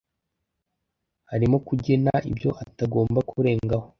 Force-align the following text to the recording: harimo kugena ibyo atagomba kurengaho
harimo 1.29 1.57
kugena 1.67 2.13
ibyo 2.31 2.49
atagomba 2.63 3.19
kurengaho 3.29 3.87